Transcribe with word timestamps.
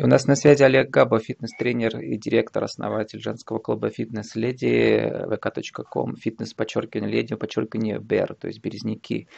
И 0.00 0.02
у 0.02 0.06
нас 0.06 0.26
на 0.26 0.34
связи 0.34 0.62
Олег 0.62 0.88
Габа, 0.88 1.18
фитнес-тренер 1.18 1.98
и 1.98 2.16
директор, 2.16 2.64
основатель 2.64 3.20
женского 3.20 3.58
клуба 3.58 3.90
«Фитнес 3.90 4.34
Леди», 4.34 5.12
vk.com, 5.26 6.16
фитнес 6.16 6.54
подчеркивание 6.54 7.12
леди, 7.12 7.34
подчеркивание 7.34 7.98
БЕР, 7.98 8.34
то 8.34 8.46
есть 8.46 8.62
березники. 8.62 9.28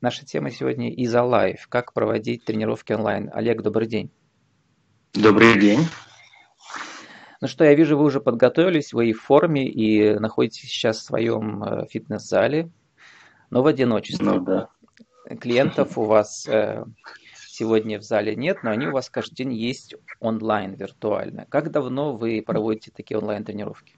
Наша 0.00 0.24
тема 0.24 0.50
сегодня 0.52 0.90
«Изо 0.90 1.22
Life», 1.22 1.66
как 1.68 1.92
проводить 1.92 2.46
тренировки 2.46 2.94
онлайн. 2.94 3.28
Олег, 3.34 3.60
добрый 3.60 3.88
день. 3.88 4.10
Добрый 5.12 5.60
день. 5.60 5.80
Ну 7.42 7.46
что, 7.46 7.64
я 7.64 7.74
вижу, 7.74 7.98
вы 7.98 8.04
уже 8.04 8.22
подготовились, 8.22 8.94
вы 8.94 9.10
и 9.10 9.12
в 9.12 9.20
форме, 9.20 9.68
и 9.68 10.18
находитесь 10.18 10.70
сейчас 10.70 10.96
в 10.96 11.02
своем 11.02 11.62
э, 11.62 11.86
фитнес-зале, 11.90 12.70
но 13.50 13.62
в 13.62 13.66
одиночестве. 13.66 14.24
Ну 14.24 14.40
да. 14.40 14.70
Клиентов 15.38 15.98
у 15.98 16.04
вас 16.04 16.48
э, 16.48 16.86
сегодня 17.60 17.98
в 17.98 18.02
зале 18.02 18.34
нет, 18.34 18.62
но 18.62 18.70
они 18.70 18.86
у 18.86 18.92
вас 18.92 19.10
каждый 19.10 19.34
день 19.34 19.52
есть 19.52 19.94
онлайн, 20.18 20.74
виртуально. 20.74 21.44
Как 21.50 21.70
давно 21.70 22.16
вы 22.16 22.42
проводите 22.46 22.90
такие 22.90 23.18
онлайн-тренировки? 23.18 23.92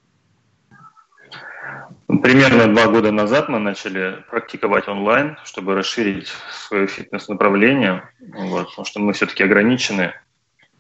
Примерно 2.09 2.67
два 2.75 2.89
года 2.89 3.13
назад 3.13 3.49
мы 3.49 3.61
начали 3.61 4.25
практиковать 4.31 4.89
онлайн, 4.89 5.39
чтобы 5.45 5.77
расширить 5.77 6.33
свое 6.51 6.89
фитнес-направление, 6.89 8.03
вот, 8.35 8.71
потому 8.71 8.85
что 8.85 9.01
мы 9.01 9.13
все-таки 9.13 9.45
ограничены 9.45 10.13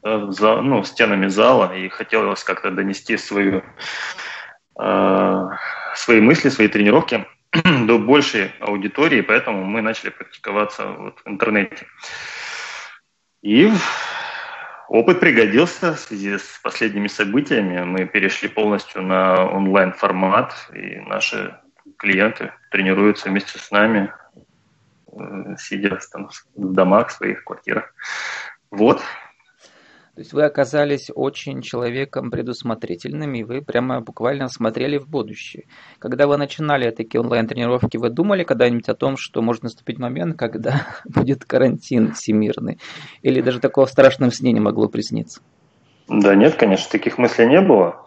э, 0.02 0.26
за, 0.30 0.60
ну, 0.60 0.82
стенами 0.82 1.28
зала, 1.28 1.72
и 1.76 1.88
хотелось 1.88 2.42
как-то 2.42 2.72
донести 2.72 3.16
свою, 3.16 3.62
э, 4.80 5.48
свои 5.94 6.20
мысли, 6.20 6.48
свои 6.48 6.66
тренировки 6.66 7.26
до 7.86 7.98
большей 7.98 8.50
аудитории, 8.60 9.20
поэтому 9.20 9.64
мы 9.64 9.82
начали 9.82 10.10
практиковаться 10.10 10.86
вот 10.86 11.20
в 11.24 11.28
интернете. 11.28 11.86
И 13.42 13.70
опыт 14.88 15.20
пригодился 15.20 15.94
в 15.94 15.98
связи 15.98 16.38
с 16.38 16.60
последними 16.62 17.08
событиями. 17.08 17.82
Мы 17.82 18.06
перешли 18.06 18.48
полностью 18.48 19.02
на 19.02 19.46
онлайн-формат, 19.46 20.54
и 20.72 21.00
наши 21.00 21.58
клиенты 21.98 22.52
тренируются 22.70 23.28
вместе 23.28 23.58
с 23.58 23.70
нами, 23.72 24.12
э, 25.12 25.56
сидя 25.58 25.98
там, 26.12 26.30
в 26.54 26.72
домах, 26.72 27.08
в 27.08 27.12
своих 27.12 27.44
квартирах. 27.44 27.92
Вот, 28.70 29.02
то 30.14 30.20
есть 30.20 30.34
вы 30.34 30.44
оказались 30.44 31.10
очень 31.14 31.62
человеком 31.62 32.30
предусмотрительным, 32.30 33.32
и 33.34 33.44
вы 33.44 33.62
прямо 33.62 34.02
буквально 34.02 34.48
смотрели 34.48 34.98
в 34.98 35.08
будущее. 35.08 35.64
Когда 35.98 36.26
вы 36.26 36.36
начинали 36.36 36.90
такие 36.90 37.22
онлайн-тренировки, 37.22 37.96
вы 37.96 38.10
думали 38.10 38.44
когда-нибудь 38.44 38.90
о 38.90 38.94
том, 38.94 39.16
что 39.16 39.40
может 39.40 39.62
наступить 39.62 39.98
момент, 39.98 40.38
когда 40.38 40.86
будет 41.06 41.46
карантин 41.46 42.12
всемирный? 42.12 42.78
Или 43.22 43.40
даже 43.40 43.58
такого 43.58 43.86
страшного 43.86 44.30
сне 44.32 44.52
не 44.52 44.60
могло 44.60 44.88
присниться? 44.88 45.40
Да 46.08 46.34
нет, 46.34 46.56
конечно, 46.56 46.90
таких 46.90 47.16
мыслей 47.16 47.46
не 47.46 47.62
было. 47.62 48.04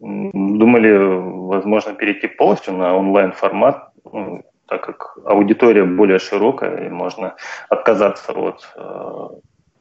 Думали, 0.00 0.92
возможно, 0.96 1.94
перейти 1.94 2.26
полностью 2.26 2.74
на 2.74 2.96
онлайн-формат, 2.96 3.92
ну, 4.12 4.42
так 4.66 4.84
как 4.84 5.18
аудитория 5.24 5.84
более 5.84 6.18
широкая, 6.18 6.86
и 6.86 6.88
можно 6.88 7.36
отказаться 7.68 8.32
от 8.32 8.68
э, 8.76 9.28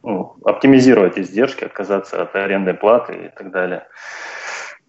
ну, 0.03 0.35
оптимизировать 0.43 1.17
издержки, 1.17 1.63
отказаться 1.63 2.21
от 2.21 2.35
арендной 2.35 2.73
платы 2.73 3.13
и 3.13 3.29
так 3.29 3.51
далее. 3.51 3.87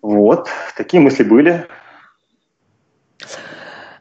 Вот, 0.03 0.49
такие 0.77 1.01
мысли 1.01 1.23
были. 1.23 1.67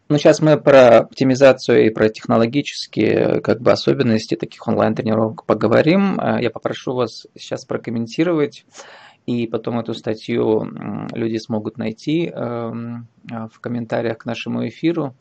Ну, 0.10 0.18
сейчас 0.18 0.42
мы 0.42 0.60
про 0.60 1.00
оптимизацию 1.00 1.86
и 1.86 1.90
про 1.90 2.10
технологические 2.10 3.42
как 3.42 3.62
бы, 3.62 3.72
особенности 3.72 4.36
таких 4.36 4.68
онлайн-тренировок 4.68 5.46
поговорим. 5.46 6.20
Я 6.40 6.50
попрошу 6.50 6.94
вас 6.94 7.26
сейчас 7.36 7.64
прокомментировать, 7.66 8.66
и 9.26 9.48
потом 9.48 9.80
эту 9.80 9.94
статью 9.94 10.68
люди 11.14 11.38
смогут 11.38 11.78
найти 11.78 12.28
эм, 12.28 13.08
в 13.24 13.60
комментариях 13.62 14.18
к 14.18 14.26
нашему 14.26 14.68
эфиру. 14.68 15.16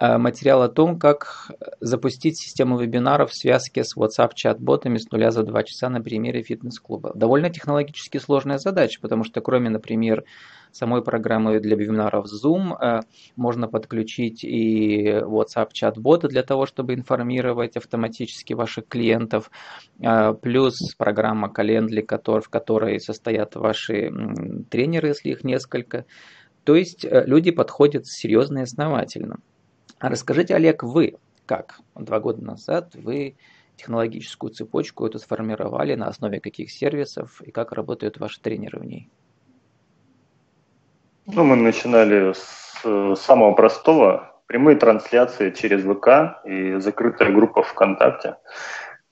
Э, 0.00 0.16
материал 0.16 0.62
о 0.62 0.68
том, 0.68 0.96
как 0.96 1.50
запустить 1.80 2.38
систему 2.38 2.78
вебинаров 2.78 3.32
в 3.32 3.36
связке 3.36 3.82
с 3.82 3.96
WhatsApp 3.96 4.30
чат-ботами 4.32 4.96
с 4.96 5.10
нуля 5.10 5.32
за 5.32 5.42
два 5.42 5.64
часа 5.64 5.88
на 5.88 6.00
примере 6.00 6.42
фитнес-клуба. 6.42 7.12
Довольно 7.16 7.50
технологически 7.50 8.18
сложная 8.18 8.58
задача, 8.58 9.00
потому 9.00 9.24
что 9.24 9.40
кроме, 9.40 9.70
например, 9.70 10.22
самой 10.70 11.02
программы 11.02 11.58
для 11.58 11.74
вебинаров 11.74 12.26
Zoom, 12.26 12.76
э, 12.80 13.00
можно 13.34 13.66
подключить 13.66 14.44
и 14.44 15.08
WhatsApp 15.08 15.70
чат-бота 15.72 16.28
для 16.28 16.44
того, 16.44 16.66
чтобы 16.66 16.94
информировать 16.94 17.76
автоматически 17.76 18.52
ваших 18.52 18.86
клиентов, 18.86 19.50
э, 20.00 20.32
плюс 20.34 20.94
программа 20.96 21.52
Calendly, 21.52 22.06
в 22.40 22.48
которой 22.48 23.00
состоят 23.00 23.56
ваши 23.56 24.12
тренеры, 24.70 25.08
если 25.08 25.30
их 25.30 25.42
несколько. 25.42 26.04
То 26.62 26.76
есть 26.76 27.04
люди 27.04 27.50
подходят 27.50 28.06
серьезно 28.06 28.58
и 28.58 28.62
основательно. 28.62 29.38
А 29.98 30.08
расскажите, 30.08 30.54
Олег, 30.54 30.82
вы 30.82 31.16
как 31.46 31.80
два 31.94 32.20
года 32.20 32.44
назад 32.44 32.94
вы 32.94 33.36
технологическую 33.76 34.52
цепочку 34.52 35.06
эту 35.06 35.18
сформировали, 35.18 35.94
на 35.94 36.08
основе 36.08 36.40
каких 36.40 36.70
сервисов 36.70 37.40
и 37.42 37.50
как 37.50 37.72
работают 37.72 38.18
ваши 38.18 38.40
тренеры 38.40 38.80
в 38.80 38.84
ней? 38.84 39.08
Ну, 41.26 41.44
мы 41.44 41.56
начинали 41.56 42.32
с 42.32 43.20
самого 43.20 43.52
простого. 43.52 44.34
Прямые 44.46 44.76
трансляции 44.76 45.50
через 45.50 45.82
ВК 45.82 46.44
и 46.46 46.78
закрытая 46.80 47.32
группа 47.32 47.62
ВКонтакте. 47.62 48.36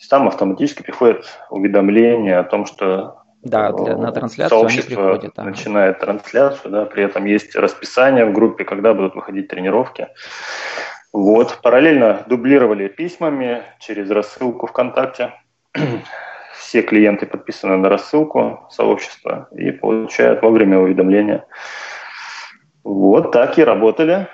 Там 0.08 0.28
автоматически 0.28 0.82
приходят 0.82 1.26
уведомления 1.50 2.38
о 2.38 2.44
том, 2.44 2.64
что 2.64 3.22
да, 3.48 3.72
для, 3.72 3.96
на 3.96 4.12
трансляцию 4.12 4.58
сообщество 4.58 5.02
они 5.02 5.10
приходят. 5.10 5.38
Ага. 5.38 5.50
начинает 5.50 5.98
трансляцию, 5.98 6.70
да, 6.70 6.84
при 6.84 7.04
этом 7.04 7.24
есть 7.24 7.56
расписание 7.56 8.24
в 8.24 8.32
группе, 8.32 8.64
когда 8.64 8.94
будут 8.94 9.14
выходить 9.14 9.48
тренировки. 9.48 10.08
Вот, 11.12 11.60
параллельно 11.62 12.24
дублировали 12.26 12.88
письмами 12.88 13.62
через 13.80 14.10
рассылку 14.10 14.66
ВКонтакте. 14.66 15.32
Все 16.58 16.82
клиенты 16.82 17.26
подписаны 17.26 17.76
на 17.76 17.88
рассылку 17.88 18.66
сообщества 18.70 19.48
и 19.52 19.70
получают 19.70 20.42
вовремя 20.42 20.78
уведомления. 20.78 21.44
Вот 22.82 23.32
так 23.32 23.58
и 23.58 23.64
работали. 23.64 24.28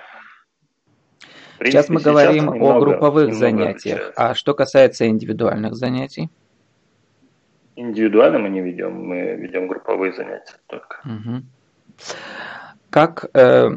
Принципе, 1.62 1.82
сейчас 1.82 1.88
мы 1.90 2.00
говорим 2.00 2.32
сейчас 2.32 2.54
немного, 2.54 2.76
о 2.76 2.80
групповых 2.80 3.34
занятиях. 3.34 3.98
Отличается. 3.98 4.12
А 4.16 4.34
что 4.34 4.54
касается 4.54 5.06
индивидуальных 5.06 5.74
занятий? 5.74 6.28
Индивидуально 7.76 8.38
мы 8.38 8.48
не 8.50 8.60
ведем, 8.60 9.06
мы 9.06 9.34
ведем 9.36 9.66
групповые 9.66 10.12
занятия 10.12 10.56
только. 10.66 11.00
Угу. 11.04 11.42
Как 12.90 13.24
э, 13.34 13.70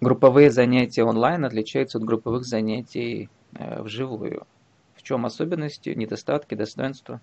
групповые 0.00 0.50
занятия 0.50 1.04
онлайн 1.04 1.44
отличаются 1.44 1.98
от 1.98 2.04
групповых 2.04 2.44
занятий 2.44 3.28
э, 3.58 3.82
вживую? 3.82 4.46
В 4.94 5.02
чем 5.02 5.26
особенности, 5.26 5.90
недостатки, 5.90 6.54
достоинства? 6.54 7.20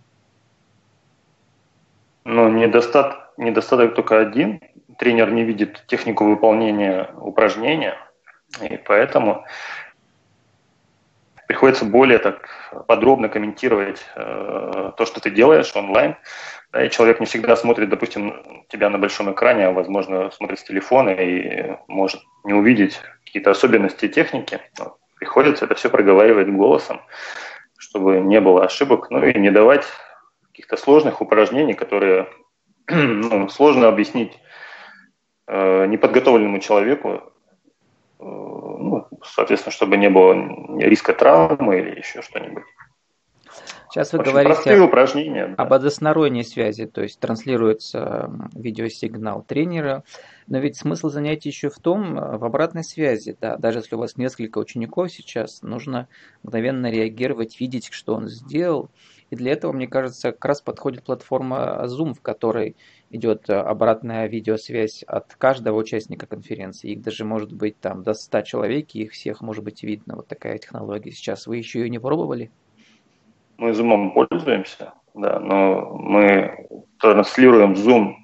Ну, 2.24 2.50
недостат, 2.50 3.32
недостаток 3.38 3.96
только 3.96 4.20
один. 4.20 4.62
Тренер 5.00 5.32
не 5.32 5.44
видит 5.44 5.84
технику 5.88 6.26
выполнения 6.26 7.10
упражнения, 7.20 7.98
и 8.62 8.78
поэтому 8.78 9.44
приходится 11.62 11.86
более 11.86 12.18
так 12.18 12.50
подробно 12.88 13.30
комментировать 13.30 14.04
э, 14.16 14.94
то, 14.98 15.06
что 15.06 15.22
ты 15.22 15.30
делаешь 15.30 15.72
онлайн. 15.76 16.16
Да, 16.74 16.84
и 16.84 16.90
человек 16.90 17.20
не 17.20 17.28
всегда 17.28 17.56
смотрит, 17.56 17.88
допустим, 17.88 18.66
тебя 18.68 18.90
на 18.90 18.98
большом 18.98 19.32
экране, 19.32 19.68
а, 19.68 19.72
возможно, 19.72 20.32
смотрит 20.32 20.58
с 20.58 20.64
телефона 20.64 21.12
и 21.12 21.78
может 21.88 22.20
не 22.46 22.54
увидеть 22.54 23.00
какие-то 23.26 23.52
особенности 23.52 24.08
техники. 24.08 24.60
Но 24.80 24.98
приходится 25.20 25.66
это 25.66 25.76
все 25.76 25.92
проговаривать 25.92 26.50
голосом, 26.50 27.00
чтобы 27.78 28.22
не 28.22 28.42
было 28.42 28.66
ошибок, 28.66 29.12
ну 29.12 29.24
и 29.24 29.38
не 29.38 29.52
давать 29.52 29.86
каких-то 30.48 30.78
сложных 30.78 31.22
упражнений, 31.22 31.76
которые 31.76 32.28
ну, 32.90 33.50
сложно 33.50 33.88
объяснить 33.88 34.34
э, 35.46 35.86
неподготовленному 35.86 36.58
человеку, 36.58 37.32
Э, 38.22 38.24
ну, 38.24 39.01
соответственно, 39.24 39.72
чтобы 39.72 39.98
не 39.98 40.10
было 40.10 40.34
риска 40.80 41.14
травмы 41.14 41.80
или 41.80 42.00
еще 42.00 42.22
что-нибудь. 42.22 42.64
Сейчас 43.92 44.14
вы 44.14 44.20
общем, 44.20 44.32
говорите 44.32 44.80
упражнения, 44.80 45.48
да. 45.48 45.64
об 45.64 45.74
односторонней 45.74 46.46
связи, 46.46 46.86
то 46.86 47.02
есть 47.02 47.20
транслируется 47.20 48.32
видеосигнал 48.54 49.44
тренера, 49.44 50.06
но 50.48 50.60
ведь 50.60 50.78
смысл 50.78 51.10
занятий 51.10 51.50
еще 51.50 51.70
в 51.70 51.78
том, 51.80 52.18
э, 52.18 52.38
в 52.38 52.46
обратной 52.46 52.86
связи, 52.86 53.36
да, 53.42 53.58
даже 53.58 53.80
если 53.80 53.96
у 53.96 54.00
вас 54.00 54.16
несколько 54.16 54.60
учеников 54.60 55.12
сейчас, 55.12 55.62
нужно 55.62 56.08
мгновенно 56.42 56.90
реагировать, 56.90 57.60
видеть, 57.60 57.90
что 57.92 58.16
он 58.16 58.30
сделал, 58.30 58.90
и 59.32 59.36
для 59.38 59.54
этого, 59.54 59.72
мне 59.72 59.88
кажется, 59.88 60.34
как 60.34 60.44
раз 60.44 60.62
подходит 60.62 61.04
платформа 61.04 61.82
Zoom, 61.86 62.14
в 62.14 62.22
которой 62.22 62.76
идет 63.10 63.50
э, 63.50 63.54
обратная 63.54 64.28
видеосвязь 64.28 65.04
от 65.04 65.36
каждого 65.36 65.78
участника 65.78 66.28
конференции. 66.28 66.92
Их 66.92 67.02
даже 67.02 67.24
может 67.24 67.54
быть 67.54 67.80
там 67.80 68.04
до 68.04 68.14
100 68.14 68.42
человек, 68.42 68.90
и 68.94 69.04
их 69.04 69.14
всех 69.14 69.40
может 69.40 69.64
быть 69.64 69.84
видно. 69.84 70.18
Вот 70.18 70.28
такая 70.28 70.58
технология 70.58 71.12
сейчас. 71.12 71.48
Вы 71.48 71.58
еще 71.58 71.80
ее 71.80 71.90
не 71.90 71.98
пробовали? 71.98 72.52
Мы 73.58 73.70
Zoom 73.72 74.12
пользуемся. 74.12 74.94
да, 75.14 75.40
но 75.40 75.96
мы 75.96 76.68
транслируем 77.00 77.74
Zoom 77.74 78.16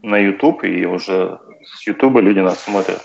на 0.00 0.16
YouTube, 0.16 0.64
и 0.64 0.86
уже 0.86 1.38
с 1.64 1.86
YouTube 1.86 2.16
люди 2.20 2.38
нас 2.38 2.58
смотрят. 2.60 3.02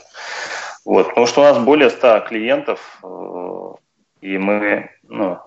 Вот, 0.86 1.10
потому 1.10 1.28
что 1.28 1.42
у 1.42 1.44
нас 1.44 1.60
более 1.60 1.90
100 1.90 2.28
клиентов, 2.30 3.02
э, 3.04 3.74
и 4.22 4.38
мы 4.38 4.90
ну, 5.04 5.38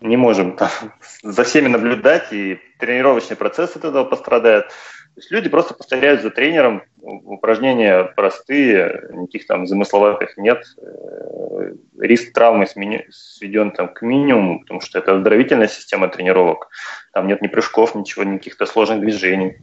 не 0.00 0.16
можем 0.16 0.56
там, 0.56 0.70
за 1.22 1.44
всеми 1.44 1.68
наблюдать, 1.68 2.32
и 2.32 2.60
тренировочный 2.78 3.36
процесс 3.36 3.76
от 3.76 3.84
этого 3.84 4.04
пострадает. 4.04 4.68
То 4.68 5.20
есть 5.20 5.30
люди 5.32 5.48
просто 5.48 5.74
повторяют 5.74 6.22
за 6.22 6.30
тренером, 6.30 6.84
упражнения 7.00 8.04
простые, 8.04 9.08
никаких 9.12 9.46
там 9.46 9.66
замысловатых 9.66 10.36
нет. 10.36 10.64
Э, 10.80 11.72
риск 11.98 12.32
травмы 12.32 12.66
сведен 13.10 13.72
там 13.72 13.88
к 13.88 14.02
минимуму, 14.02 14.60
потому 14.60 14.80
что 14.80 14.98
это 14.98 15.16
оздоровительная 15.16 15.66
система 15.66 16.08
тренировок. 16.08 16.68
Там 17.12 17.26
нет 17.26 17.42
ни 17.42 17.48
прыжков, 17.48 17.94
ничего, 17.96 18.22
никаких-то 18.24 18.66
сложных 18.66 19.00
движений. 19.00 19.56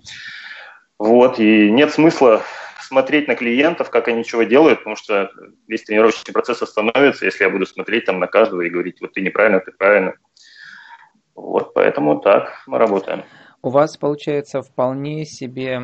Вот, 0.99 1.39
и 1.39 1.71
нет 1.71 1.91
смысла 1.93 2.41
смотреть 2.81 3.27
на 3.27 3.35
клиентов, 3.35 3.89
как 3.89 4.07
они 4.07 4.23
чего 4.23 4.43
делают, 4.43 4.79
потому 4.79 4.95
что 4.95 5.31
весь 5.67 5.83
тренировочный 5.83 6.33
процесс 6.33 6.61
остановится, 6.61 7.25
если 7.25 7.43
я 7.43 7.49
буду 7.49 7.65
смотреть 7.65 8.05
там 8.05 8.19
на 8.19 8.27
каждого 8.27 8.61
и 8.61 8.69
говорить, 8.69 9.01
вот 9.01 9.13
ты 9.13 9.21
неправильно, 9.21 9.59
ты 9.59 9.71
правильно. 9.71 10.13
Вот, 11.35 11.73
поэтому 11.73 12.19
так 12.19 12.63
мы 12.67 12.77
работаем 12.77 13.23
у 13.65 13.69
вас 13.69 13.97
получается 13.97 14.61
вполне 14.61 15.25
себе, 15.25 15.81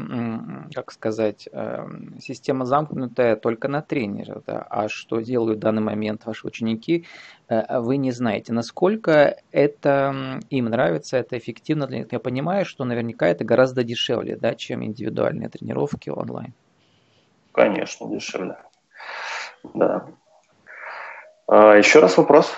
как 0.75 0.91
сказать, 0.91 1.49
эм, 1.51 2.15
система 2.21 2.63
замкнутая 2.63 3.35
только 3.35 3.67
на 3.67 3.81
тренера, 3.81 4.43
да? 4.45 4.67
а 4.69 4.87
что 4.87 5.19
делают 5.19 5.57
в 5.57 5.61
данный 5.61 5.81
момент 5.81 6.23
ваши 6.25 6.45
ученики, 6.45 7.07
э, 7.49 7.79
вы 7.79 7.97
не 7.97 8.11
знаете. 8.11 8.53
Насколько 8.53 9.37
это 9.51 10.39
им 10.51 10.65
нравится, 10.65 11.17
это 11.17 11.39
эффективно 11.39 11.87
для 11.87 11.99
них. 11.99 12.07
Я 12.11 12.19
понимаю, 12.19 12.65
что 12.65 12.85
наверняка 12.85 13.27
это 13.27 13.43
гораздо 13.45 13.83
дешевле, 13.83 14.35
да, 14.35 14.53
чем 14.53 14.83
индивидуальные 14.83 15.49
тренировки 15.49 16.11
онлайн. 16.11 16.53
Конечно, 17.51 18.07
дешевле. 18.07 18.57
Да. 19.73 20.05
А, 21.47 21.73
еще 21.73 21.99
раз 21.99 22.15
вопрос. 22.15 22.53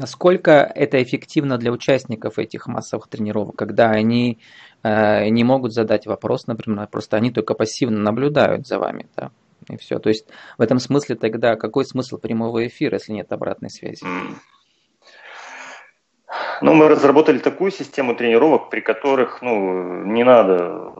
Насколько 0.00 0.52
это 0.52 1.02
эффективно 1.02 1.58
для 1.58 1.70
участников 1.70 2.38
этих 2.38 2.66
массовых 2.66 3.08
тренировок, 3.08 3.56
когда 3.56 3.90
они 3.90 4.38
э, 4.82 5.28
не 5.28 5.44
могут 5.44 5.74
задать 5.74 6.06
вопрос, 6.06 6.46
например, 6.46 6.86
просто 6.86 7.18
они 7.18 7.30
только 7.30 7.52
пассивно 7.52 7.98
наблюдают 7.98 8.66
за 8.66 8.78
вами, 8.78 9.10
да, 9.14 9.30
и 9.68 9.76
все. 9.76 9.98
То 9.98 10.08
есть 10.08 10.26
в 10.56 10.62
этом 10.62 10.78
смысле 10.78 11.16
тогда 11.16 11.54
какой 11.56 11.84
смысл 11.84 12.16
прямого 12.16 12.66
эфира, 12.66 12.94
если 12.94 13.12
нет 13.12 13.30
обратной 13.30 13.68
связи? 13.68 14.02
Ну, 16.62 16.72
мы 16.72 16.88
разработали 16.88 17.36
такую 17.36 17.70
систему 17.70 18.14
тренировок, 18.14 18.70
при 18.70 18.80
которых, 18.80 19.42
ну, 19.42 20.02
не 20.04 20.24
надо, 20.24 20.94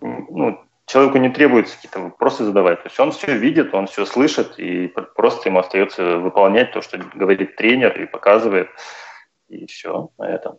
ну, 0.00 0.63
человеку 0.86 1.18
не 1.18 1.30
требуется 1.30 1.76
какие-то 1.76 2.00
вопросы 2.00 2.44
задавать. 2.44 2.82
То 2.82 2.88
есть 2.88 3.00
он 3.00 3.12
все 3.12 3.36
видит, 3.36 3.74
он 3.74 3.86
все 3.86 4.04
слышит, 4.04 4.58
и 4.58 4.88
просто 5.16 5.48
ему 5.48 5.60
остается 5.60 6.18
выполнять 6.18 6.72
то, 6.72 6.82
что 6.82 6.98
говорит 6.98 7.56
тренер 7.56 8.00
и 8.00 8.06
показывает, 8.06 8.68
и 9.48 9.66
все 9.66 10.10
на 10.18 10.28
этом. 10.28 10.58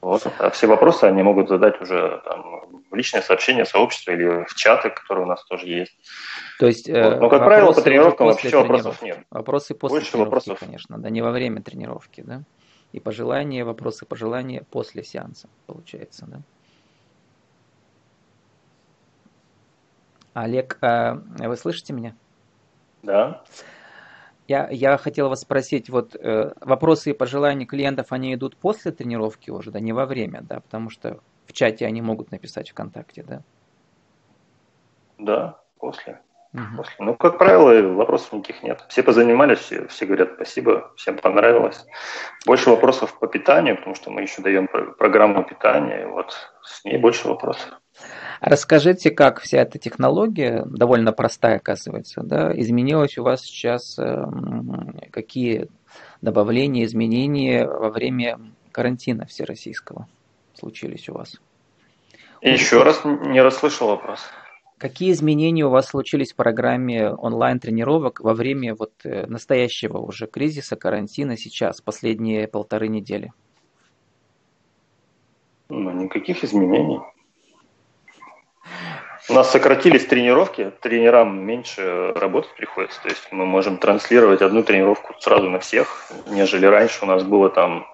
Вот. 0.00 0.26
А 0.38 0.50
все 0.50 0.66
вопросы 0.66 1.04
они 1.04 1.22
могут 1.22 1.48
задать 1.48 1.80
уже 1.80 2.20
там, 2.24 2.82
в 2.90 2.94
личное 2.94 3.22
сообщение 3.22 3.64
сообщества 3.64 4.10
или 4.10 4.44
в 4.44 4.54
чаты, 4.56 4.90
которые 4.90 5.24
у 5.26 5.28
нас 5.28 5.44
тоже 5.44 5.68
есть. 5.68 5.96
То 6.58 6.66
есть, 6.66 6.88
вот. 6.88 7.20
Но, 7.20 7.28
как 7.28 7.44
правило, 7.44 7.72
по 7.72 7.80
тренировкам 7.80 8.26
вообще 8.26 8.48
тренировки. 8.48 8.72
вопросов 8.72 9.02
нет. 9.02 9.18
Вопросы 9.30 9.74
после 9.74 9.98
Больше 9.98 10.10
тренировки, 10.10 10.34
вопросов. 10.34 10.58
конечно, 10.58 10.98
да, 10.98 11.08
не 11.08 11.22
во 11.22 11.30
время 11.30 11.62
тренировки, 11.62 12.20
да? 12.20 12.42
И 12.90 12.98
пожелания, 12.98 13.64
вопросы, 13.64 14.04
пожелания 14.04 14.64
после 14.70 15.04
сеанса, 15.04 15.48
получается, 15.66 16.26
да? 16.26 16.40
Олег, 20.34 20.78
а, 20.80 21.22
вы 21.38 21.56
слышите 21.56 21.92
меня? 21.92 22.14
Да. 23.02 23.42
Я, 24.48 24.68
я 24.70 24.96
хотел 24.96 25.28
вас 25.28 25.40
спросить, 25.40 25.88
вот 25.88 26.16
э, 26.16 26.52
вопросы 26.60 27.10
и 27.10 27.14
пожелания 27.14 27.64
клиентов, 27.64 28.08
они 28.10 28.34
идут 28.34 28.56
после 28.56 28.92
тренировки 28.92 29.50
уже, 29.50 29.70
да, 29.70 29.80
не 29.80 29.92
во 29.92 30.04
время, 30.04 30.42
да, 30.42 30.60
потому 30.60 30.90
что 30.90 31.20
в 31.46 31.52
чате 31.52 31.86
они 31.86 32.02
могут 32.02 32.32
написать 32.32 32.70
ВКонтакте, 32.70 33.22
да? 33.22 33.42
Да, 35.18 35.60
после. 35.78 36.20
Угу. 36.54 36.76
после. 36.76 36.94
Ну, 36.98 37.14
как 37.14 37.38
правило, 37.38 37.94
вопросов 37.94 38.32
никаких 38.32 38.62
нет. 38.62 38.84
Все 38.88 39.02
позанимались, 39.02 39.60
все, 39.60 39.86
все 39.86 40.06
говорят 40.06 40.32
спасибо, 40.34 40.92
всем 40.96 41.16
понравилось. 41.16 41.86
Больше 42.44 42.70
вопросов 42.70 43.18
по 43.18 43.28
питанию, 43.28 43.76
потому 43.76 43.94
что 43.94 44.10
мы 44.10 44.22
еще 44.22 44.42
даем 44.42 44.66
программу 44.66 45.44
питания, 45.44 46.02
и 46.02 46.06
вот 46.06 46.36
с 46.62 46.84
ней 46.84 46.98
больше 46.98 47.28
вопросов. 47.28 47.80
Расскажите, 48.42 49.12
как 49.12 49.40
вся 49.40 49.58
эта 49.58 49.78
технология, 49.78 50.64
довольно 50.66 51.12
простая, 51.12 51.58
оказывается, 51.58 52.22
да, 52.24 52.52
изменилась 52.52 53.16
у 53.16 53.22
вас 53.22 53.42
сейчас, 53.42 53.96
эм, 54.00 54.98
какие 55.12 55.68
добавления, 56.22 56.84
изменения 56.84 57.64
во 57.64 57.90
время 57.90 58.40
карантина 58.72 59.26
всероссийского 59.26 60.08
случились 60.54 61.08
у 61.08 61.14
вас? 61.14 61.40
Еще 62.40 62.82
раз 62.82 63.04
не 63.04 63.40
расслышал 63.40 63.86
вопрос. 63.86 64.18
Какие 64.76 65.12
изменения 65.12 65.64
у 65.64 65.70
вас 65.70 65.90
случились 65.90 66.32
в 66.32 66.36
программе 66.36 67.10
онлайн-тренировок 67.10 68.18
во 68.18 68.34
время 68.34 68.74
вот 68.74 68.90
э, 69.04 69.24
настоящего 69.26 69.98
уже 69.98 70.26
кризиса, 70.26 70.74
карантина 70.74 71.36
сейчас, 71.36 71.80
последние 71.80 72.48
полторы 72.48 72.88
недели? 72.88 73.32
Ну, 75.68 75.92
никаких 75.92 76.42
изменений. 76.42 76.98
У 79.28 79.34
нас 79.34 79.52
сократились 79.52 80.06
тренировки, 80.06 80.72
тренерам 80.80 81.44
меньше 81.44 82.12
работать 82.14 82.54
приходится. 82.56 83.00
То 83.02 83.08
есть 83.08 83.28
мы 83.30 83.46
можем 83.46 83.78
транслировать 83.78 84.42
одну 84.42 84.64
тренировку 84.64 85.14
сразу 85.20 85.48
на 85.48 85.60
всех, 85.60 86.10
нежели 86.26 86.66
раньше 86.66 87.04
у 87.04 87.06
нас 87.06 87.22
было 87.22 87.48
там 87.48 87.86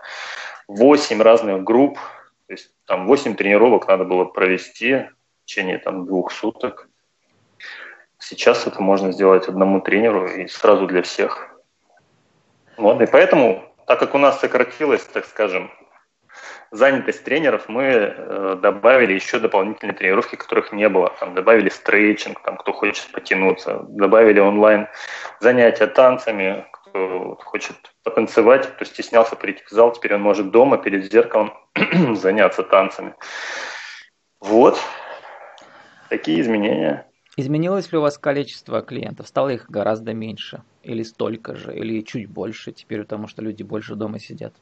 8 0.68 1.20
разных 1.20 1.64
групп. 1.64 1.98
То 2.46 2.54
есть 2.54 2.70
там 2.86 3.06
8 3.06 3.34
тренировок 3.34 3.88
надо 3.88 4.04
было 4.04 4.24
провести 4.24 4.94
в 4.94 5.44
течение 5.44 5.78
там, 5.78 6.06
двух 6.06 6.32
суток. 6.32 6.88
Сейчас 8.18 8.66
это 8.66 8.82
можно 8.82 9.12
сделать 9.12 9.48
одному 9.48 9.80
тренеру 9.82 10.26
и 10.26 10.48
сразу 10.48 10.86
для 10.86 11.02
всех. 11.02 11.54
Вот, 12.78 13.02
и 13.02 13.06
поэтому, 13.06 13.64
так 13.86 13.98
как 13.98 14.14
у 14.14 14.18
нас 14.18 14.40
сократилось, 14.40 15.04
так 15.04 15.26
скажем, 15.26 15.70
занятость 16.70 17.24
тренеров 17.24 17.68
мы 17.68 17.84
э, 17.84 18.58
добавили 18.60 19.14
еще 19.14 19.38
дополнительные 19.38 19.94
тренировки, 19.94 20.36
которых 20.36 20.72
не 20.72 20.88
было. 20.88 21.12
Там 21.20 21.34
добавили 21.34 21.68
стрейчинг, 21.68 22.42
там, 22.42 22.56
кто 22.56 22.72
хочет 22.72 23.06
потянуться, 23.12 23.84
добавили 23.88 24.40
онлайн 24.40 24.88
занятия 25.40 25.86
танцами, 25.86 26.66
кто 26.72 27.36
хочет 27.44 27.76
потанцевать, 28.02 28.66
кто 28.66 28.84
стеснялся 28.84 29.36
прийти 29.36 29.62
в 29.64 29.70
зал, 29.70 29.92
теперь 29.92 30.14
он 30.14 30.22
может 30.22 30.50
дома 30.50 30.78
перед 30.78 31.10
зеркалом 31.10 31.52
заняться 32.14 32.62
танцами. 32.62 33.14
Вот 34.40 34.78
такие 36.08 36.40
изменения. 36.40 37.06
Изменилось 37.36 37.92
ли 37.92 37.98
у 37.98 38.00
вас 38.00 38.18
количество 38.18 38.82
клиентов? 38.82 39.28
Стало 39.28 39.50
их 39.50 39.70
гораздо 39.70 40.12
меньше? 40.12 40.62
Или 40.82 41.04
столько 41.04 41.54
же? 41.54 41.72
Или 41.72 42.00
чуть 42.00 42.28
больше 42.28 42.72
теперь, 42.72 43.02
потому 43.02 43.28
что 43.28 43.42
люди 43.42 43.62
больше 43.62 43.94
дома 43.94 44.18
сидят? 44.18 44.54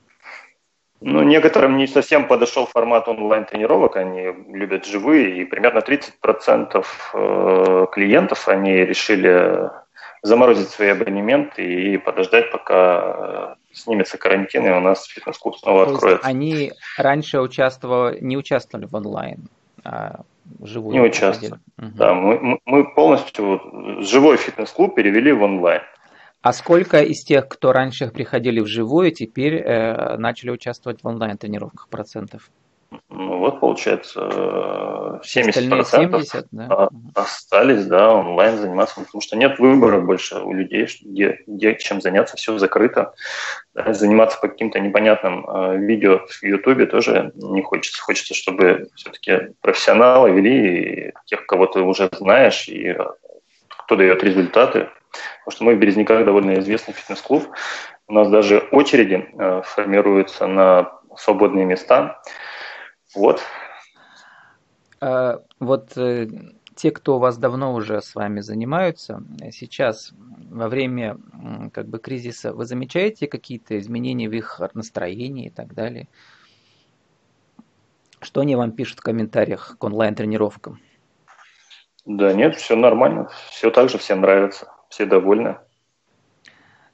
Ну, 1.00 1.22
некоторым 1.22 1.76
не 1.76 1.86
совсем 1.86 2.26
подошел 2.26 2.66
формат 2.66 3.06
онлайн-тренировок, 3.08 3.96
они 3.96 4.32
любят 4.48 4.86
живые, 4.86 5.42
и 5.42 5.44
примерно 5.44 5.80
30% 5.80 6.84
э, 7.12 7.86
клиентов, 7.92 8.48
они 8.48 8.72
решили 8.72 9.70
заморозить 10.22 10.70
свои 10.70 10.88
абонементы 10.88 11.62
и 11.62 11.98
подождать, 11.98 12.50
пока 12.50 13.02
э, 13.04 13.54
снимется 13.72 14.16
карантин, 14.16 14.66
и 14.66 14.70
у 14.70 14.80
нас 14.80 15.04
фитнес-клуб 15.04 15.56
снова 15.58 15.86
То 15.86 15.92
откроется. 15.92 16.26
Они 16.26 16.72
раньше 16.96 17.40
участвовали, 17.40 18.18
не 18.20 18.36
участвовали 18.36 18.86
в 18.86 18.94
онлайн, 18.94 19.48
а 19.84 20.20
живую? 20.62 20.94
Не 20.94 21.00
участвовали. 21.00 21.60
Угу. 21.78 21.90
Да, 21.94 22.14
мы, 22.14 22.58
мы 22.64 22.84
полностью 22.94 23.60
живой 24.00 24.38
фитнес-клуб 24.38 24.94
перевели 24.94 25.32
в 25.32 25.42
онлайн. 25.42 25.82
А 26.46 26.52
сколько 26.52 27.02
из 27.02 27.24
тех, 27.24 27.48
кто 27.48 27.72
раньше 27.72 28.06
приходили 28.06 28.60
вживую, 28.60 29.10
теперь 29.10 29.56
э, 29.56 30.16
начали 30.16 30.50
участвовать 30.50 31.02
в 31.02 31.08
онлайн-тренировках 31.08 31.88
процентов? 31.88 32.52
Ну 33.08 33.38
вот, 33.38 33.58
получается, 33.58 35.18
70 35.24 35.68
процентов 35.68 36.22
70, 36.22 36.46
да? 36.52 36.88
остались, 37.16 37.86
да, 37.86 38.14
онлайн 38.14 38.58
заниматься, 38.58 39.00
потому 39.00 39.20
что 39.22 39.36
нет 39.36 39.58
выбора 39.58 40.00
больше 40.00 40.36
у 40.36 40.52
людей, 40.52 40.86
где, 41.02 41.40
где 41.48 41.74
чем 41.74 42.00
заняться, 42.00 42.36
все 42.36 42.56
закрыто. 42.58 43.12
Да, 43.74 43.92
заниматься 43.92 44.38
по 44.40 44.46
каким-то 44.46 44.78
непонятным 44.78 45.44
э, 45.50 45.78
видео 45.78 46.20
в 46.28 46.44
Ютубе 46.44 46.86
тоже 46.86 47.32
не 47.34 47.62
хочется. 47.62 48.00
Хочется, 48.00 48.34
чтобы 48.34 48.86
все-таки 48.94 49.52
профессионалы 49.62 50.30
вели 50.30 51.12
тех, 51.24 51.44
кого 51.44 51.66
ты 51.66 51.80
уже 51.80 52.08
знаешь, 52.16 52.68
и 52.68 52.96
кто 53.66 53.96
дает 53.96 54.22
результаты, 54.22 54.90
Потому 55.44 55.56
что 55.56 55.64
мы 55.64 55.74
в 55.74 55.78
Березняках 55.78 56.24
довольно 56.24 56.58
известный 56.60 56.94
фитнес-клуб. 56.94 57.48
У 58.08 58.12
нас 58.12 58.28
даже 58.28 58.68
очереди 58.72 59.28
э, 59.38 59.62
формируются 59.64 60.46
на 60.46 60.92
свободные 61.16 61.64
места. 61.64 62.22
Вот. 63.14 63.40
А, 65.00 65.40
вот 65.58 65.96
э, 65.96 66.28
те, 66.74 66.90
кто 66.90 67.16
у 67.16 67.18
вас 67.18 67.38
давно 67.38 67.74
уже 67.74 68.00
с 68.00 68.14
вами 68.14 68.40
занимаются, 68.40 69.22
сейчас 69.50 70.12
во 70.50 70.68
время 70.68 71.18
как 71.72 71.88
бы 71.88 71.98
кризиса, 71.98 72.52
вы 72.52 72.66
замечаете 72.66 73.26
какие-то 73.26 73.78
изменения 73.78 74.28
в 74.28 74.32
их 74.32 74.60
настроении 74.74 75.46
и 75.46 75.50
так 75.50 75.74
далее? 75.74 76.08
Что 78.20 78.40
они 78.40 78.56
вам 78.56 78.72
пишут 78.72 79.00
в 79.00 79.02
комментариях 79.02 79.76
к 79.78 79.84
онлайн-тренировкам? 79.84 80.80
Да 82.04 82.32
нет, 82.32 82.56
все 82.56 82.76
нормально, 82.76 83.28
все 83.50 83.70
так 83.70 83.88
же, 83.88 83.98
всем 83.98 84.20
нравится, 84.20 84.72
все 84.96 85.04
довольны. 85.04 85.58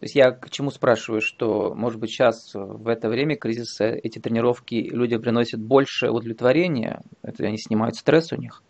То 0.00 0.06
есть 0.06 0.16
я 0.16 0.32
к 0.32 0.50
чему 0.50 0.72
спрашиваю, 0.72 1.20
что, 1.20 1.72
может 1.76 2.00
быть, 2.00 2.10
сейчас 2.10 2.50
в 2.54 2.88
это 2.88 3.08
время 3.08 3.36
кризиса 3.36 3.84
эти 3.84 4.18
тренировки 4.18 4.74
людям 4.74 5.22
приносят 5.22 5.60
больше 5.60 6.10
удовлетворения, 6.10 7.02
это 7.22 7.44
они 7.44 7.58
снимают 7.58 7.94
стресс 7.94 8.32
у 8.32 8.36
них? 8.36 8.64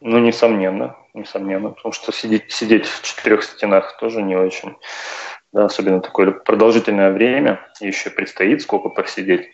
Ну, 0.00 0.18
несомненно, 0.18 0.96
несомненно, 1.12 1.70
потому 1.70 1.92
что 1.92 2.10
сидеть, 2.10 2.50
сидеть 2.50 2.86
в 2.86 3.02
четырех 3.02 3.42
стенах 3.42 3.98
тоже 3.98 4.22
не 4.22 4.36
очень, 4.36 4.74
да, 5.52 5.66
особенно 5.66 6.00
такое 6.00 6.30
продолжительное 6.30 7.12
время, 7.12 7.60
еще 7.80 8.08
предстоит 8.08 8.62
сколько 8.62 8.88
посидеть, 8.88 9.50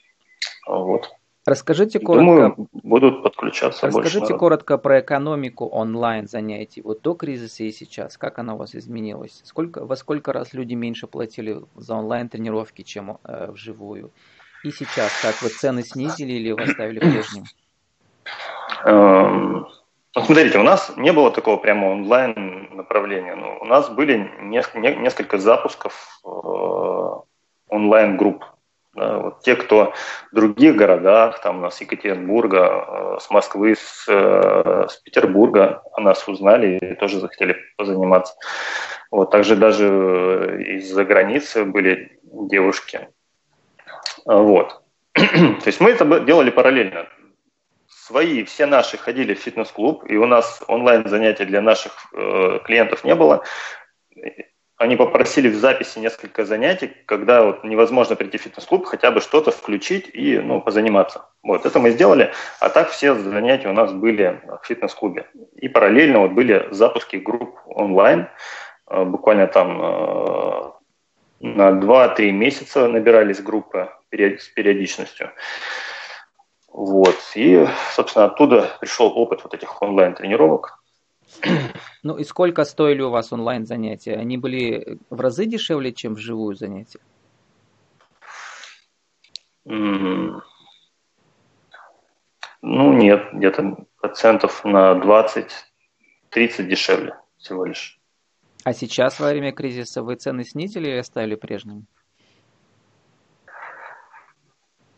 вот. 0.69 1.11
Расскажите 1.51 1.99
коротко. 1.99 2.25
Думаю, 2.25 2.69
будут 2.73 3.25
подключаться 3.25 3.87
Расскажите 3.87 4.21
больше 4.21 4.35
коротко 4.37 4.79
про 4.79 5.01
экономику 5.01 5.67
онлайн 5.67 6.29
занятий. 6.29 6.81
Вот 6.81 7.03
до 7.03 7.15
кризиса 7.15 7.65
и 7.65 7.73
сейчас, 7.73 8.17
как 8.17 8.39
она 8.39 8.55
у 8.55 8.57
вас 8.57 8.77
изменилась? 8.77 9.41
Сколько, 9.45 9.85
во 9.85 9.97
сколько 9.97 10.33
раз 10.33 10.53
люди 10.53 10.75
меньше 10.75 11.09
платили 11.09 11.61
за 11.75 11.97
онлайн 11.97 12.29
тренировки, 12.29 12.83
чем 12.83 13.19
э, 13.25 13.51
вживую? 13.51 14.13
И 14.63 14.71
сейчас, 14.71 15.11
как 15.23 15.43
вы 15.43 15.49
цены 15.49 15.83
снизили 15.83 16.35
или 16.35 16.53
вы 16.53 16.63
оставили 16.63 17.01
прежним? 17.01 17.45
Ну, 18.87 20.25
смотрите, 20.25 20.59
у 20.59 20.63
нас 20.63 20.93
не 20.97 21.13
было 21.13 21.33
такого 21.33 21.57
прямо 21.57 21.87
онлайн 21.87 22.69
направления. 22.77 23.35
Но 23.35 23.59
у 23.61 23.65
нас 23.65 23.89
были 23.89 24.31
несколько 24.41 25.39
запусков 25.39 26.21
э, 26.25 26.29
онлайн 27.71 28.17
групп 28.17 28.45
да, 28.95 29.19
вот 29.19 29.41
те, 29.43 29.55
кто 29.55 29.93
в 30.33 30.35
других 30.35 30.75
городах, 30.75 31.41
там 31.43 31.59
у 31.59 31.61
нас 31.61 31.81
Екатеринбурга, 31.81 32.59
э, 32.59 33.19
с 33.21 33.31
Москвы, 33.31 33.77
с, 33.77 34.07
э, 34.09 34.87
с 34.89 34.97
Петербурга 34.97 35.83
о 35.93 36.01
нас 36.01 36.27
узнали 36.27 36.79
и 36.79 36.95
тоже 36.97 37.21
захотели 37.21 37.57
позаниматься. 37.77 38.35
Вот, 39.13 39.31
также 39.31 39.55
даже 39.55 40.65
из-за 40.79 41.05
границы 41.05 41.65
были 41.65 42.19
девушки. 42.23 43.09
Вот. 44.25 44.83
То 45.15 45.67
есть 45.67 45.81
мы 45.81 45.91
это 45.91 46.21
делали 46.21 46.51
параллельно. 46.51 47.07
Свои, 47.87 48.43
все 48.45 48.67
наши 48.67 48.99
ходили 48.99 49.35
в 49.35 49.39
фитнес-клуб, 49.39 50.05
и 50.09 50.17
у 50.17 50.27
нас 50.27 50.63
онлайн 50.67 51.09
занятий 51.09 51.45
для 51.45 51.61
наших 51.61 51.93
э, 52.13 52.59
клиентов 52.65 53.05
не 53.05 53.15
было 53.15 53.45
они 54.81 54.97
попросили 54.97 55.51
в 55.51 55.57
записи 55.57 55.99
несколько 55.99 56.47
занятий, 56.47 56.91
когда 57.05 57.45
вот 57.45 57.65
невозможно 57.65 58.17
прийти 58.17 58.39
в 58.39 58.41
фитнес-клуб, 58.41 58.87
хотя 58.87 59.11
бы 59.11 59.21
что-то 59.21 59.51
включить 59.51 60.09
и 60.11 60.39
ну, 60.39 60.63
позаниматься. 60.63 61.27
Вот 61.43 61.67
это 61.67 61.79
мы 61.79 61.91
сделали, 61.91 62.33
а 62.61 62.71
так 62.71 62.89
все 62.89 63.15
занятия 63.15 63.69
у 63.69 63.75
нас 63.75 63.93
были 63.93 64.41
в 64.47 64.67
фитнес-клубе. 64.67 65.27
И 65.57 65.69
параллельно 65.69 66.21
вот 66.21 66.31
были 66.31 66.67
запуски 66.71 67.17
групп 67.17 67.59
онлайн, 67.67 68.29
э, 68.89 69.05
буквально 69.05 69.49
там 69.49 69.83
э, 69.83 70.71
на 71.41 71.71
2-3 71.73 72.31
месяца 72.31 72.89
набирались 72.89 73.43
группы 73.43 73.91
с 74.11 74.49
периодичностью. 74.49 75.31
Вот. 76.73 77.19
И, 77.35 77.67
собственно, 77.93 78.25
оттуда 78.25 78.71
пришел 78.81 79.13
опыт 79.15 79.43
вот 79.43 79.53
этих 79.53 79.83
онлайн-тренировок. 79.83 80.83
Ну 82.03 82.17
и 82.17 82.25
сколько 82.25 82.65
стоили 82.65 83.03
у 83.03 83.11
вас 83.11 83.33
онлайн 83.33 83.67
занятия? 83.67 84.15
Они 84.15 84.39
были 84.39 84.99
в 85.11 85.21
разы 85.21 85.45
дешевле, 85.45 85.93
чем 85.93 86.15
вживую 86.15 86.57
занятия? 86.57 87.01
Ну 89.65 90.43
нет, 92.63 93.29
где-то 93.33 93.85
процентов 94.01 94.65
на 94.65 94.93
20-30 94.93 95.45
дешевле 96.65 97.19
всего 97.37 97.65
лишь. 97.65 97.99
А 98.65 98.73
сейчас 98.73 99.21
во 99.21 99.29
время 99.29 99.53
кризиса 99.53 100.03
вы 100.03 100.17
цены 100.17 100.45
снизили 100.45 100.89
или 100.89 100.99
оставили 100.99 101.35
прежними? 101.35 101.85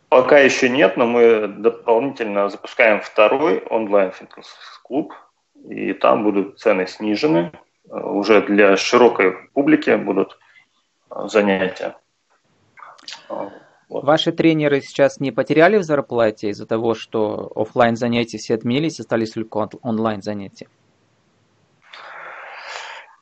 Пока 0.09 0.37
еще 0.39 0.69
нет, 0.69 0.95
но 0.95 1.07
мы 1.07 1.47
дополнительно 1.47 2.49
запускаем 2.49 3.01
второй 3.01 3.59
онлайн-фитнес-клуб 3.59 5.13
и 5.67 5.93
там 5.93 6.23
будут 6.23 6.59
цены 6.59 6.87
снижены. 6.87 7.51
Э, 7.89 7.99
уже 7.99 8.41
для 8.41 8.77
широкой 8.77 9.33
публики 9.53 9.95
будут 9.95 10.37
э, 11.09 11.27
занятия. 11.27 11.95
Вот. 13.29 13.51
Ваши 13.89 14.31
тренеры 14.31 14.81
сейчас 14.81 15.19
не 15.19 15.31
потеряли 15.31 15.77
в 15.77 15.83
зарплате 15.83 16.49
из-за 16.49 16.65
того, 16.65 16.95
что 16.95 17.51
офлайн 17.55 17.95
занятия 17.95 18.37
все 18.37 18.55
отменились, 18.55 18.99
остались 18.99 19.31
только 19.31 19.69
онлайн 19.81 20.21
занятия? 20.21 20.67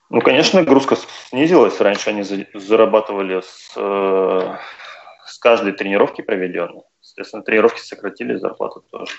Ну, 0.10 0.22
конечно, 0.22 0.60
нагрузка 0.60 0.98
снизилась. 1.30 1.80
Раньше 1.80 2.10
они 2.10 2.24
зарабатывали 2.54 3.42
с, 3.42 3.74
э, 3.76 4.56
с 5.26 5.38
каждой 5.40 5.74
тренировки 5.74 6.22
проведенной. 6.22 6.84
Соответственно, 7.00 7.44
тренировки 7.44 7.80
сократили, 7.80 8.36
зарплату 8.36 8.84
тоже. 8.92 9.14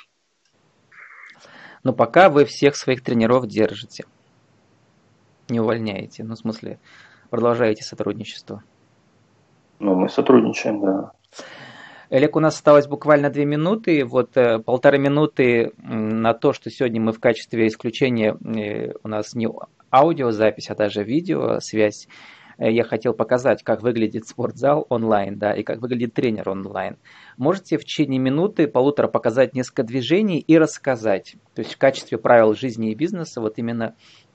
Но 1.84 1.92
пока 1.92 2.28
вы 2.28 2.44
всех 2.44 2.76
своих 2.76 3.02
тренеров 3.02 3.46
держите. 3.46 4.04
Не 5.48 5.60
увольняете. 5.60 6.24
Ну, 6.24 6.34
в 6.34 6.38
смысле, 6.38 6.78
продолжаете 7.30 7.82
сотрудничество. 7.82 8.62
Ну, 9.78 9.94
мы 9.94 10.08
сотрудничаем, 10.08 10.80
да. 10.80 11.12
Олег, 12.08 12.36
у 12.36 12.40
нас 12.40 12.54
осталось 12.54 12.86
буквально 12.86 13.30
две 13.30 13.46
минуты. 13.46 14.04
Вот 14.04 14.36
э, 14.36 14.58
полторы 14.58 14.98
минуты 14.98 15.72
на 15.78 16.34
то, 16.34 16.52
что 16.52 16.70
сегодня 16.70 17.00
мы 17.00 17.12
в 17.12 17.20
качестве 17.20 17.66
исключения, 17.66 18.36
э, 18.36 18.92
у 19.02 19.08
нас 19.08 19.34
не 19.34 19.48
аудиозапись, 19.90 20.70
а 20.70 20.74
даже 20.74 21.02
видеосвязь. 21.02 22.06
Э, 22.06 22.10
я 22.58 22.84
хотел 22.84 23.14
показать, 23.14 23.62
как 23.62 23.82
выглядит 23.82 24.26
спортзал 24.26 24.86
онлайн, 24.88 25.38
да, 25.38 25.52
и 25.52 25.62
как 25.62 25.80
выглядит 25.80 26.14
тренер 26.14 26.48
онлайн. 26.48 26.96
Можете 27.36 27.78
в 27.78 27.84
течение 27.84 28.18
минуты, 28.18 28.68
полутора 28.68 29.08
показать 29.08 29.54
несколько 29.54 29.82
движений 29.82 30.38
и 30.38 30.58
рассказать, 30.58 31.36
то 31.54 31.60
есть 31.60 31.74
в 31.74 31.78
качестве 31.78 32.18
правил 32.18 32.54
жизни 32.54 32.92
и 32.92 32.94
бизнеса, 32.94 33.40
вот 33.40 33.58
именно 33.58 33.94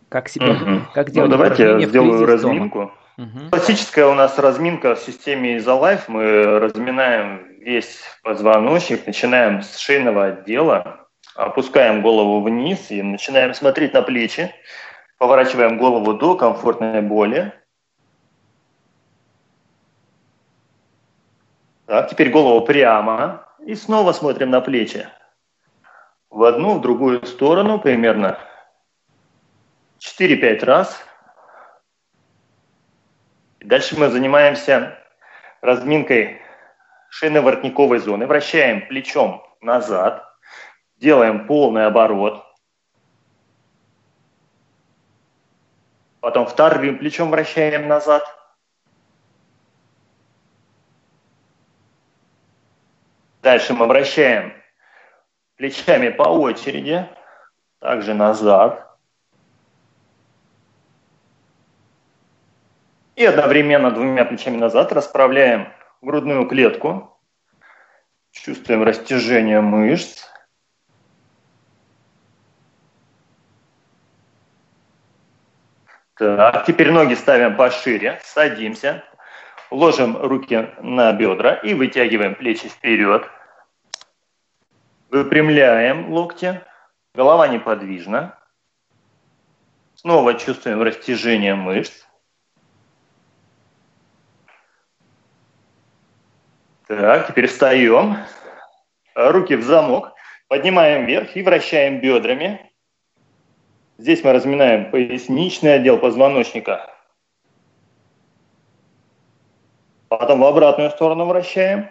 как 0.09 0.29
себя, 0.29 0.51
угу. 0.51 0.81
как 0.93 1.11
делать 1.11 1.29
ну, 1.29 1.37
давайте 1.37 1.63
я 1.63 1.81
сделаю 1.81 2.25
разминку. 2.25 2.91
Угу. 3.17 3.49
Классическая 3.49 4.05
у 4.05 4.13
нас 4.13 4.37
разминка 4.37 4.95
в 4.95 4.99
системе 4.99 5.57
Isolife. 5.57 6.03
Мы 6.07 6.59
разминаем 6.59 7.47
весь 7.59 7.99
позвоночник, 8.23 9.07
начинаем 9.07 9.63
с 9.63 9.77
шейного 9.77 10.25
отдела, 10.27 11.07
опускаем 11.35 12.01
голову 12.01 12.41
вниз 12.41 12.91
и 12.91 13.01
начинаем 13.01 13.53
смотреть 13.53 13.93
на 13.93 14.03
плечи, 14.03 14.51
поворачиваем 15.17 15.77
голову 15.77 16.13
до 16.13 16.35
комфортной 16.35 17.01
боли, 17.01 17.53
Так, 21.87 22.09
теперь 22.09 22.29
голову 22.29 22.65
прямо 22.65 23.47
и 23.65 23.73
снова 23.73 24.11
смотрим 24.11 24.49
на 24.49 24.59
плечи. 24.59 25.07
В 26.29 26.43
одну, 26.43 26.77
в 26.77 26.81
другую 26.81 27.25
сторону 27.25 27.79
примерно 27.79 28.37
4-5 29.99 30.65
раз. 30.65 31.01
Дальше 33.61 33.97
мы 33.97 34.09
занимаемся 34.09 34.97
разминкой 35.61 36.41
шейно-воротниковой 37.09 37.99
зоны. 37.99 38.27
Вращаем 38.27 38.85
плечом 38.87 39.41
назад, 39.61 40.25
делаем 40.97 41.47
полный 41.47 41.85
оборот. 41.85 42.43
Потом 46.19 46.47
вторым 46.47 46.97
плечом 46.97 47.31
вращаем 47.31 47.87
назад– 47.87 48.25
Дальше 53.47 53.73
мы 53.73 53.87
вращаем 53.87 54.61
плечами 55.55 56.09
по 56.09 56.23
очереди, 56.23 57.07
также 57.79 58.13
назад. 58.13 58.93
И 63.15 63.23
одновременно 63.23 63.91
двумя 63.91 64.25
плечами 64.25 64.57
назад 64.57 64.91
расправляем 64.91 65.71
грудную 66.01 66.45
клетку. 66.45 67.17
Чувствуем 68.31 68.83
растяжение 68.83 69.61
мышц. 69.61 70.25
Так, 76.15 76.65
теперь 76.65 76.91
ноги 76.91 77.13
ставим 77.13 77.55
пошире, 77.55 78.19
садимся. 78.25 79.05
ложим 79.71 80.17
руки 80.17 80.69
на 80.81 81.13
бедра 81.13 81.53
и 81.53 81.73
вытягиваем 81.73 82.35
плечи 82.35 82.67
вперед. 82.67 83.25
Выпрямляем 85.09 86.11
локти. 86.11 86.61
Голова 87.15 87.47
неподвижна. 87.47 88.37
Снова 89.95 90.33
чувствуем 90.33 90.81
растяжение 90.81 91.55
мышц. 91.55 92.05
Так, 96.87 97.27
теперь 97.27 97.47
встаем. 97.47 98.17
Руки 99.15 99.55
в 99.55 99.63
замок. 99.63 100.13
Поднимаем 100.49 101.05
вверх 101.05 101.35
и 101.35 101.43
вращаем 101.43 101.99
бедрами. 101.99 102.71
Здесь 103.97 104.23
мы 104.23 104.31
разминаем 104.33 104.91
поясничный 104.91 105.75
отдел 105.75 105.97
позвоночника. 105.97 106.93
Потом 110.07 110.41
в 110.41 110.45
обратную 110.45 110.91
сторону 110.91 111.25
вращаем. 111.25 111.89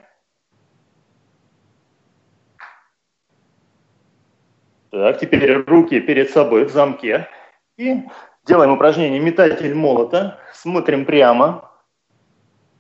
Так, 4.97 5.19
теперь 5.19 5.53
руки 5.53 6.01
перед 6.01 6.31
собой 6.31 6.65
в 6.65 6.71
замке. 6.71 7.29
И 7.77 8.03
делаем 8.47 8.71
упражнение 8.71 9.21
метатель 9.21 9.75
молота. 9.75 10.41
Смотрим 10.55 11.05
прямо. 11.05 11.71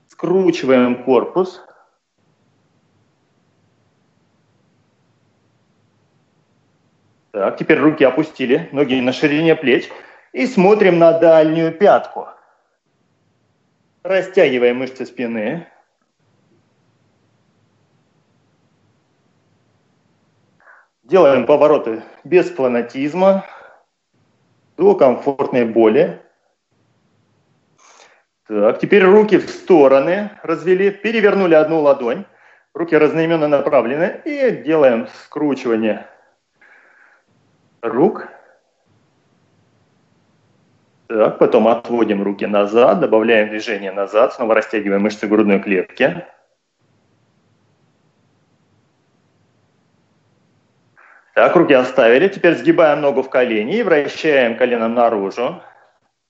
Скручиваем 0.08 1.04
корпус. 1.04 1.62
Так, 7.32 7.58
теперь 7.58 7.80
руки 7.80 8.02
опустили, 8.02 8.70
ноги 8.72 8.98
на 9.02 9.12
ширине 9.12 9.54
плеч. 9.54 9.90
И 10.32 10.46
смотрим 10.46 10.98
на 10.98 11.18
дальнюю 11.18 11.70
пятку. 11.70 12.28
Растягиваем 14.04 14.78
мышцы 14.78 15.04
спины. 15.04 15.66
Делаем 21.06 21.46
повороты 21.46 22.02
без 22.24 22.50
фанатизма, 22.50 23.44
до 24.76 24.96
комфортной 24.96 25.64
боли. 25.64 26.20
Так, 28.48 28.80
теперь 28.80 29.04
руки 29.04 29.38
в 29.38 29.48
стороны 29.48 30.32
развели, 30.42 30.90
перевернули 30.90 31.54
одну 31.54 31.80
ладонь, 31.80 32.24
руки 32.74 32.96
разноименно 32.96 33.46
направлены 33.46 34.20
и 34.24 34.50
делаем 34.50 35.06
скручивание 35.22 36.08
рук. 37.82 38.26
Так, 41.06 41.38
потом 41.38 41.68
отводим 41.68 42.24
руки 42.24 42.46
назад, 42.46 42.98
добавляем 42.98 43.50
движение 43.50 43.92
назад, 43.92 44.34
снова 44.34 44.56
растягиваем 44.56 45.02
мышцы 45.02 45.28
грудной 45.28 45.60
клетки. 45.60 46.26
Так, 51.36 51.54
руки 51.54 51.74
оставили. 51.74 52.28
Теперь 52.28 52.56
сгибаем 52.56 53.02
ногу 53.02 53.22
в 53.22 53.28
колени 53.28 53.76
и 53.76 53.82
вращаем 53.82 54.56
коленом 54.56 54.94
наружу. 54.94 55.62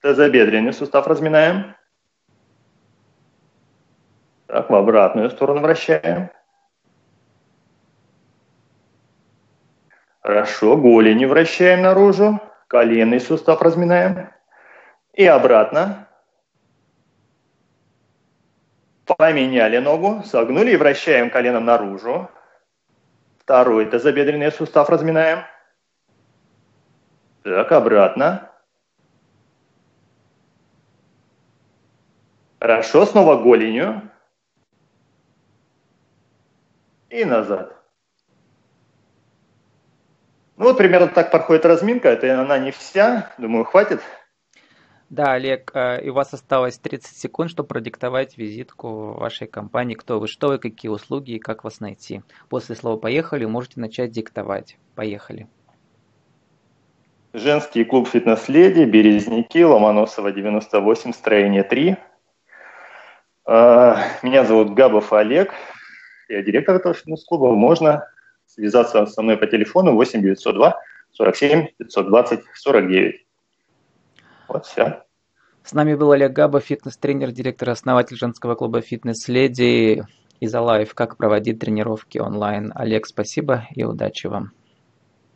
Тазобедренный 0.01 0.73
сустав 0.73 1.07
разминаем. 1.07 1.77
Так, 4.47 4.69
в 4.69 4.75
обратную 4.75 5.29
сторону 5.29 5.61
вращаем. 5.61 6.29
Хорошо, 10.19 10.75
голени 10.75 11.23
вращаем 11.23 11.83
наружу, 11.83 12.41
коленный 12.67 13.21
сустав 13.21 13.61
разминаем. 13.61 14.29
И 15.13 15.25
обратно. 15.25 16.09
Поменяли 19.05 19.77
ногу, 19.77 20.23
согнули 20.25 20.71
и 20.71 20.75
вращаем 20.75 21.29
коленом 21.29 21.63
наружу. 21.63 22.29
Второй 23.47 23.85
тазобедренный 23.85 24.51
сустав 24.51 24.89
разминаем. 24.89 25.45
Так, 27.43 27.71
обратно. 27.71 28.51
Хорошо, 32.59 33.05
снова 33.05 33.41
голенью. 33.41 34.11
И 37.09 37.23
назад. 37.23 37.81
Ну 40.57 40.65
вот 40.65 40.77
примерно 40.77 41.07
так 41.07 41.31
проходит 41.31 41.65
разминка. 41.65 42.09
Это 42.09 42.41
она 42.41 42.57
не 42.57 42.71
вся. 42.71 43.31
Думаю, 43.37 43.63
хватит. 43.63 44.01
Да, 45.09 45.33
Олег, 45.33 45.71
э, 45.73 46.03
и 46.03 46.09
у 46.09 46.13
вас 46.13 46.33
осталось 46.33 46.77
30 46.77 47.15
секунд, 47.15 47.49
чтобы 47.49 47.67
продиктовать 47.67 48.37
визитку 48.37 49.13
вашей 49.13 49.47
компании. 49.47 49.95
Кто 49.95 50.19
вы, 50.19 50.27
что 50.27 50.49
вы, 50.49 50.57
какие 50.57 50.89
услуги 50.89 51.31
и 51.31 51.39
как 51.39 51.63
вас 51.63 51.79
найти. 51.79 52.23
После 52.49 52.75
слова 52.75 52.97
«поехали» 52.97 53.45
можете 53.45 53.79
начать 53.79 54.11
диктовать. 54.11 54.77
Поехали. 54.95 55.47
Женский 57.33 57.85
клуб 57.85 58.09
«Фитнес-леди», 58.09 58.83
Березники, 58.83 59.59
Ломоносова, 59.59 60.31
98, 60.33 61.13
строение 61.13 61.63
3. 61.63 61.95
А, 63.45 63.99
меня 64.23 64.43
зовут 64.43 64.73
Габов 64.73 65.13
Олег. 65.13 65.53
Я 66.27 66.41
директор 66.41 66.75
этого 66.75 66.93
фитнес-клуба. 66.93 67.53
Можно 67.53 68.09
связаться 68.45 69.05
со 69.05 69.21
мной 69.21 69.37
по 69.37 69.47
телефону 69.47 69.93
8 69.93 70.21
902 70.21 70.77
47 71.13 71.67
520 71.77 72.41
49. 72.53 73.26
Вот 74.47 74.65
все. 74.65 75.03
С 75.63 75.73
нами 75.73 75.95
был 75.95 76.11
Олег 76.11 76.31
Габа, 76.33 76.59
фитнес-тренер, 76.59 77.31
директор, 77.31 77.69
основатель 77.69 78.17
женского 78.17 78.55
клуба 78.55 78.81
«Фитнес-леди» 78.81 80.05
и 80.39 80.47
за 80.47 80.61
лайф, 80.61 80.93
как 80.93 81.17
проводить 81.17 81.59
тренировки 81.59 82.17
онлайн. 82.17 82.71
Олег, 82.75 83.05
спасибо 83.05 83.67
и 83.71 83.83
удачи 83.83 84.27
вам. 84.27 84.51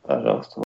Пожалуйста. 0.04 0.60